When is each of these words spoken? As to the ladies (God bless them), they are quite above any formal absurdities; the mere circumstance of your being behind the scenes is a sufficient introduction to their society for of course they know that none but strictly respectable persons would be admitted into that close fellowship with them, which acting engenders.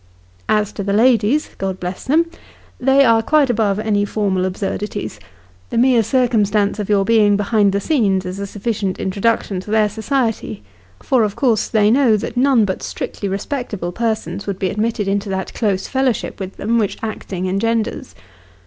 As 0.49 0.71
to 0.71 0.83
the 0.83 0.93
ladies 0.93 1.51
(God 1.59 1.79
bless 1.79 2.05
them), 2.05 2.25
they 2.79 3.05
are 3.05 3.21
quite 3.21 3.51
above 3.51 3.77
any 3.77 4.03
formal 4.03 4.45
absurdities; 4.45 5.19
the 5.69 5.77
mere 5.77 6.01
circumstance 6.01 6.79
of 6.79 6.89
your 6.89 7.05
being 7.05 7.37
behind 7.37 7.71
the 7.71 7.79
scenes 7.79 8.25
is 8.25 8.39
a 8.39 8.47
sufficient 8.47 8.97
introduction 8.99 9.59
to 9.59 9.69
their 9.69 9.89
society 9.89 10.63
for 11.03 11.21
of 11.23 11.35
course 11.35 11.67
they 11.67 11.91
know 11.91 12.17
that 12.17 12.35
none 12.35 12.65
but 12.65 12.81
strictly 12.81 13.29
respectable 13.29 13.91
persons 13.91 14.47
would 14.47 14.57
be 14.57 14.71
admitted 14.71 15.07
into 15.07 15.29
that 15.29 15.53
close 15.53 15.85
fellowship 15.85 16.39
with 16.39 16.57
them, 16.57 16.79
which 16.79 16.97
acting 17.03 17.45
engenders. 17.47 18.15